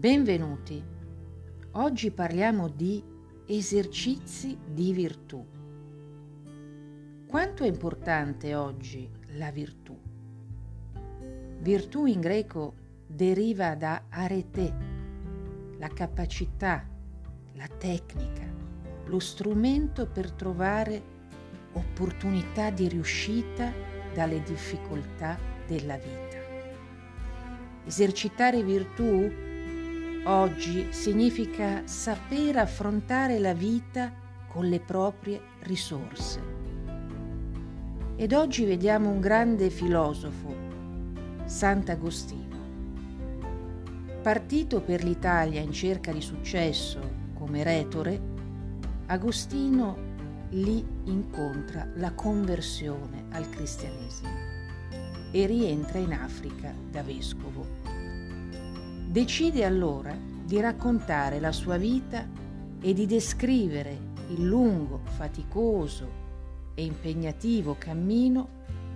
Benvenuti. 0.00 0.82
Oggi 1.72 2.10
parliamo 2.10 2.68
di 2.68 3.04
esercizi 3.44 4.56
di 4.66 4.94
virtù. 4.94 5.46
Quanto 7.26 7.64
è 7.64 7.66
importante 7.66 8.54
oggi 8.54 9.06
la 9.34 9.50
virtù? 9.50 9.94
Virtù 11.58 12.06
in 12.06 12.20
greco 12.20 12.72
deriva 13.06 13.74
da 13.74 14.04
arete, 14.08 14.74
la 15.76 15.88
capacità, 15.88 16.88
la 17.52 17.68
tecnica, 17.68 18.46
lo 19.04 19.18
strumento 19.18 20.06
per 20.06 20.32
trovare 20.32 21.02
opportunità 21.74 22.70
di 22.70 22.88
riuscita 22.88 23.70
dalle 24.14 24.42
difficoltà 24.44 25.38
della 25.66 25.98
vita. 25.98 26.38
Esercitare 27.84 28.62
virtù 28.62 29.48
oggi 30.24 30.88
significa 30.90 31.82
saper 31.86 32.58
affrontare 32.58 33.38
la 33.38 33.54
vita 33.54 34.12
con 34.46 34.68
le 34.68 34.80
proprie 34.80 35.40
risorse. 35.60 36.58
Ed 38.16 38.32
oggi 38.32 38.64
vediamo 38.64 39.08
un 39.08 39.20
grande 39.20 39.70
filosofo, 39.70 40.54
Sant'Agostino. 41.44 42.58
Partito 44.20 44.82
per 44.82 45.02
l'Italia 45.02 45.60
in 45.60 45.72
cerca 45.72 46.12
di 46.12 46.20
successo 46.20 47.00
come 47.34 47.62
retore, 47.62 48.20
Agostino 49.06 50.08
lì 50.50 50.84
incontra 51.04 51.88
la 51.94 52.12
conversione 52.12 53.24
al 53.30 53.48
cristianesimo 53.48 54.48
e 55.32 55.46
rientra 55.46 55.98
in 55.98 56.12
Africa 56.12 56.74
da 56.90 57.02
vescovo. 57.02 57.79
Decide 59.10 59.64
allora 59.64 60.16
di 60.16 60.60
raccontare 60.60 61.40
la 61.40 61.50
sua 61.50 61.76
vita 61.76 62.28
e 62.80 62.92
di 62.92 63.06
descrivere 63.06 63.98
il 64.28 64.46
lungo, 64.46 65.00
faticoso 65.02 66.08
e 66.76 66.84
impegnativo 66.84 67.74
cammino 67.76 68.48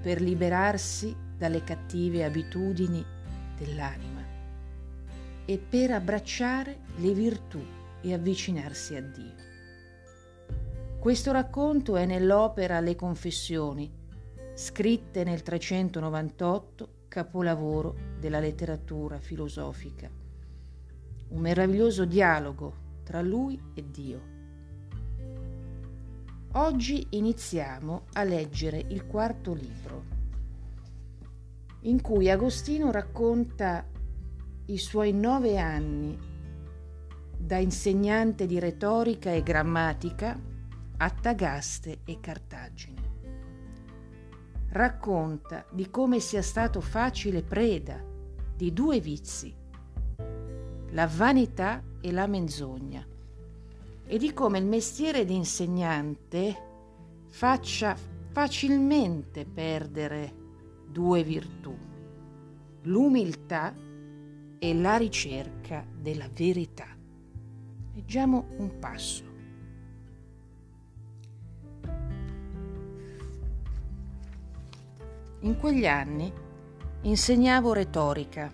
per 0.00 0.22
liberarsi 0.22 1.14
dalle 1.36 1.62
cattive 1.62 2.24
abitudini 2.24 3.04
dell'anima 3.58 4.24
e 5.44 5.58
per 5.58 5.90
abbracciare 5.90 6.78
le 6.96 7.12
virtù 7.12 7.62
e 8.00 8.14
avvicinarsi 8.14 8.96
a 8.96 9.02
Dio. 9.02 9.34
Questo 10.98 11.32
racconto 11.32 11.96
è 11.96 12.06
nell'opera 12.06 12.80
Le 12.80 12.96
Confessioni, 12.96 13.92
scritte 14.54 15.22
nel 15.22 15.42
398 15.42 16.96
capolavoro 17.08 17.96
della 18.20 18.38
letteratura 18.38 19.18
filosofica. 19.18 20.08
Un 21.30 21.40
meraviglioso 21.40 22.04
dialogo 22.04 22.86
tra 23.02 23.22
lui 23.22 23.60
e 23.74 23.84
Dio. 23.90 24.36
Oggi 26.52 27.06
iniziamo 27.10 28.04
a 28.12 28.22
leggere 28.22 28.84
il 28.88 29.06
quarto 29.06 29.52
libro, 29.52 30.04
in 31.82 32.00
cui 32.00 32.30
Agostino 32.30 32.90
racconta 32.90 33.86
i 34.66 34.78
suoi 34.78 35.12
nove 35.12 35.58
anni 35.58 36.18
da 37.38 37.56
insegnante 37.56 38.46
di 38.46 38.58
retorica 38.58 39.30
e 39.30 39.42
grammatica 39.42 40.38
a 40.98 41.10
Tagaste 41.10 42.00
e 42.04 42.18
Cartagine 42.20 43.17
racconta 44.70 45.64
di 45.70 45.90
come 45.90 46.20
sia 46.20 46.42
stato 46.42 46.80
facile 46.80 47.42
preda 47.42 48.02
di 48.54 48.72
due 48.72 49.00
vizi, 49.00 49.54
la 50.90 51.06
vanità 51.06 51.82
e 52.00 52.12
la 52.12 52.26
menzogna, 52.26 53.06
e 54.04 54.18
di 54.18 54.32
come 54.32 54.58
il 54.58 54.66
mestiere 54.66 55.24
di 55.24 55.34
insegnante 55.34 56.66
faccia 57.28 57.96
facilmente 58.30 59.44
perdere 59.44 60.34
due 60.90 61.22
virtù, 61.22 61.76
l'umiltà 62.82 63.74
e 64.58 64.74
la 64.74 64.96
ricerca 64.96 65.86
della 65.94 66.28
verità. 66.32 66.86
Leggiamo 67.94 68.46
un 68.56 68.78
passo. 68.78 69.27
In 75.42 75.56
quegli 75.56 75.86
anni 75.86 76.32
insegnavo 77.02 77.72
retorica. 77.72 78.52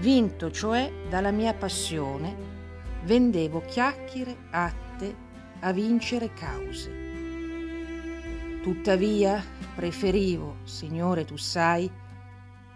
Vinto 0.00 0.50
cioè 0.50 0.92
dalla 1.08 1.30
mia 1.30 1.54
passione, 1.54 2.36
vendevo 3.04 3.62
chiacchiere 3.64 4.36
atte 4.50 5.16
a 5.60 5.72
vincere 5.72 6.34
cause. 6.34 7.04
Tuttavia 8.62 9.42
preferivo, 9.74 10.56
Signore 10.64 11.24
tu 11.24 11.38
sai, 11.38 11.90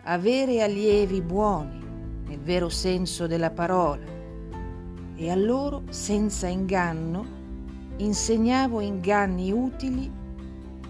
avere 0.05 0.63
allievi 0.63 1.21
buoni 1.21 1.85
nel 2.29 2.41
vero 2.41 2.71
senso 2.71 3.27
della 3.27 3.51
parola 3.51 4.07
e 5.17 5.31
a 5.31 5.35
loro 5.35 5.83
senza 5.91 6.47
inganno 6.47 7.39
insegnavo 7.97 8.81
inganni 8.81 9.53
utili 9.53 10.11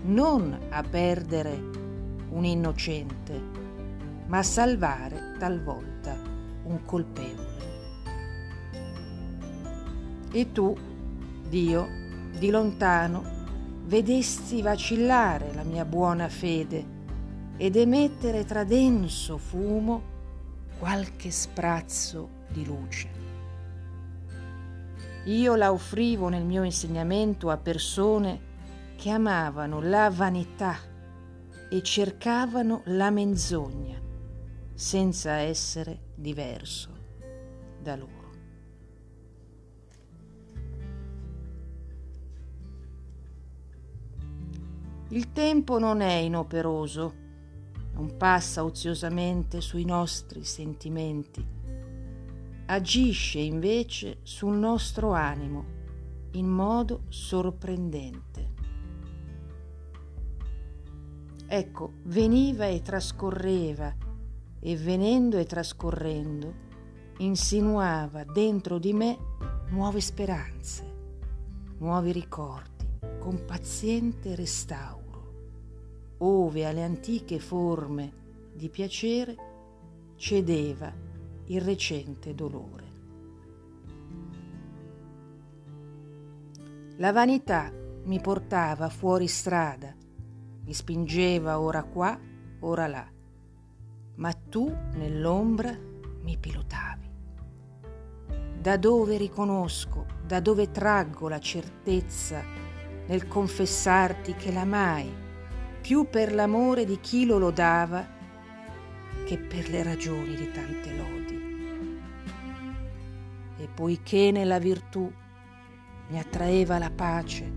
non 0.02 0.56
a 0.70 0.82
perdere 0.82 1.79
un 2.30 2.44
innocente, 2.44 3.40
ma 4.26 4.42
salvare 4.42 5.34
talvolta 5.38 6.16
un 6.64 6.84
colpevole. 6.84 7.58
E 10.32 10.52
tu, 10.52 10.76
Dio, 11.48 11.88
di 12.38 12.50
lontano, 12.50 13.38
vedesti 13.84 14.62
vacillare 14.62 15.52
la 15.52 15.64
mia 15.64 15.84
buona 15.84 16.28
fede 16.28 16.98
ed 17.56 17.76
emettere 17.76 18.44
tra 18.44 18.62
denso 18.64 19.36
fumo 19.36 20.02
qualche 20.78 21.30
sprazzo 21.30 22.28
di 22.48 22.64
luce. 22.64 23.08
Io 25.24 25.54
la 25.56 25.72
offrivo 25.72 26.28
nel 26.28 26.44
mio 26.44 26.62
insegnamento 26.62 27.50
a 27.50 27.58
persone 27.58 28.48
che 28.96 29.10
amavano 29.10 29.80
la 29.82 30.08
vanità 30.10 30.76
e 31.70 31.82
cercavano 31.82 32.82
la 32.86 33.10
menzogna 33.10 33.98
senza 34.74 35.34
essere 35.34 36.00
diverso 36.14 36.90
da 37.80 37.96
loro. 37.96 38.18
Il 45.10 45.32
tempo 45.32 45.78
non 45.78 46.00
è 46.00 46.14
inoperoso, 46.14 47.14
non 47.94 48.16
passa 48.16 48.62
oziosamente 48.62 49.60
sui 49.60 49.84
nostri 49.84 50.44
sentimenti, 50.44 51.44
agisce 52.66 53.40
invece 53.40 54.18
sul 54.22 54.56
nostro 54.56 55.12
animo 55.12 55.78
in 56.32 56.46
modo 56.46 57.02
sorprendente. 57.08 58.59
Ecco, 61.52 61.94
veniva 62.04 62.66
e 62.66 62.80
trascorreva, 62.80 63.92
e 64.60 64.76
venendo 64.76 65.36
e 65.36 65.46
trascorrendo, 65.46 66.54
insinuava 67.18 68.22
dentro 68.22 68.78
di 68.78 68.92
me 68.92 69.18
nuove 69.70 70.00
speranze, 70.00 70.84
nuovi 71.78 72.12
ricordi, 72.12 72.86
con 73.18 73.44
paziente 73.44 74.36
restauro, 74.36 76.14
ove 76.18 76.66
alle 76.66 76.84
antiche 76.84 77.40
forme 77.40 78.12
di 78.54 78.68
piacere 78.68 79.36
cedeva 80.14 80.94
il 81.46 81.60
recente 81.60 82.32
dolore. 82.32 82.84
La 86.98 87.10
vanità 87.10 87.72
mi 88.04 88.20
portava 88.20 88.88
fuori 88.88 89.26
strada 89.26 89.92
mi 90.64 90.72
spingeva 90.72 91.60
ora 91.60 91.82
qua, 91.82 92.18
ora 92.60 92.86
là, 92.86 93.06
ma 94.16 94.32
tu 94.32 94.70
nell'ombra 94.94 95.76
mi 96.22 96.36
pilotavi. 96.36 97.08
Da 98.60 98.76
dove 98.76 99.16
riconosco, 99.16 100.06
da 100.26 100.40
dove 100.40 100.70
traggo 100.70 101.28
la 101.28 101.38
certezza 101.38 102.42
nel 103.06 103.26
confessarti 103.26 104.34
che 104.34 104.52
l'amai 104.52 105.28
più 105.80 106.08
per 106.08 106.34
l'amore 106.34 106.84
di 106.84 107.00
chi 107.00 107.24
lo 107.24 107.38
lodava 107.38 108.06
che 109.24 109.38
per 109.38 109.68
le 109.70 109.82
ragioni 109.82 110.34
di 110.34 110.50
tante 110.50 110.94
lodi. 110.94 111.98
E 113.56 113.68
poiché 113.74 114.30
nella 114.30 114.58
virtù 114.58 115.10
mi 116.08 116.18
attraeva 116.18 116.78
la 116.78 116.90
pace, 116.90 117.50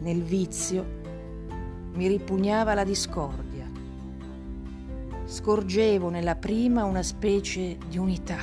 nel 0.00 0.22
vizio 0.22 0.95
mi 1.96 2.08
ripugnava 2.08 2.74
la 2.74 2.84
discordia. 2.84 3.64
Scorgevo 5.24 6.10
nella 6.10 6.36
prima 6.36 6.84
una 6.84 7.02
specie 7.02 7.78
di 7.88 7.96
unità, 7.96 8.38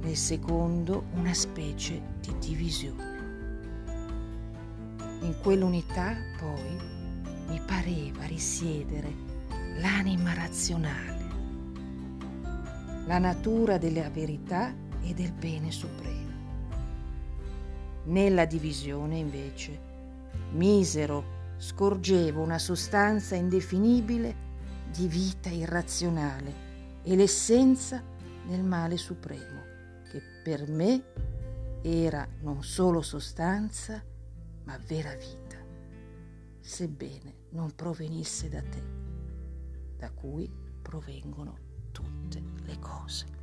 nel 0.00 0.16
secondo 0.16 1.04
una 1.14 1.34
specie 1.34 2.00
di 2.20 2.34
divisione. 2.40 3.10
In 5.20 5.34
quell'unità 5.40 6.16
poi 6.40 6.80
mi 7.48 7.60
pareva 7.64 8.24
risiedere 8.24 9.14
l'anima 9.78 10.32
razionale, 10.32 11.26
la 13.06 13.18
natura 13.18 13.76
della 13.76 14.08
verità 14.08 14.74
e 15.02 15.12
del 15.12 15.32
bene 15.32 15.70
supremo. 15.70 16.30
Nella 18.04 18.46
divisione, 18.46 19.18
invece, 19.18 19.78
misero, 20.52 21.40
scorgevo 21.62 22.42
una 22.42 22.58
sostanza 22.58 23.36
indefinibile 23.36 24.50
di 24.90 25.06
vita 25.06 25.48
irrazionale 25.48 27.00
e 27.04 27.14
l'essenza 27.14 28.02
del 28.44 28.64
male 28.64 28.96
supremo, 28.96 29.62
che 30.10 30.20
per 30.42 30.68
me 30.68 31.04
era 31.82 32.26
non 32.40 32.64
solo 32.64 33.00
sostanza, 33.00 34.02
ma 34.64 34.76
vera 34.88 35.14
vita, 35.14 35.56
sebbene 36.58 37.34
non 37.50 37.72
provenisse 37.76 38.48
da 38.48 38.60
te, 38.60 38.82
da 39.98 40.10
cui 40.10 40.50
provengono 40.82 41.56
tutte 41.92 42.42
le 42.64 42.78
cose. 42.80 43.41